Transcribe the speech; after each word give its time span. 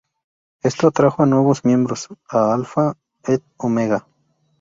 Esto 0.63 0.87
atrajo 0.87 1.21
a 1.21 1.25
nuevos 1.27 1.63
miembros 1.63 2.07
a 2.31 2.55
"Alpha 2.55 2.97
et 3.23 3.43
Omega". 3.57 4.07